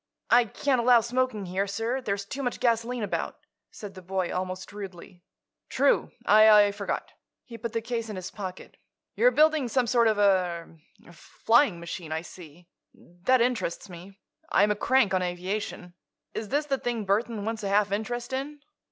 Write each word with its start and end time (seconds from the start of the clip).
"I 0.31 0.45
can't 0.45 0.81
allow 0.81 1.01
smoking 1.01 1.45
here, 1.45 1.67
sir; 1.67 2.01
there's 2.01 2.25
too 2.25 2.41
much 2.41 2.59
gasoline 2.59 3.03
about," 3.03 3.37
said 3.69 3.93
the 3.93 4.01
boy, 4.01 4.33
almost 4.33 4.73
rudely. 4.73 5.21
"True. 5.69 6.09
I 6.25 6.71
forgot." 6.71 7.11
He 7.45 7.55
put 7.55 7.73
the 7.73 7.83
case 7.83 8.09
in 8.09 8.15
his 8.15 8.31
pocket. 8.31 8.77
"You're 9.13 9.29
building 9.29 9.67
some 9.67 9.85
sort 9.85 10.07
of 10.07 10.17
a—er—er—flying 10.17 11.79
machine, 11.79 12.11
I 12.11 12.23
see. 12.23 12.67
That 12.95 13.41
interests 13.41 13.89
me. 13.91 14.17
I'm 14.49 14.71
a 14.71 14.75
crank 14.75 15.13
on 15.13 15.21
aviation. 15.21 15.93
Is 16.33 16.49
this 16.49 16.65
the 16.65 16.79
thing 16.79 17.05
Burthon 17.05 17.45
wants 17.45 17.61
a 17.61 17.69
half 17.69 17.91
interest 17.91 18.33
in?" 18.33 18.59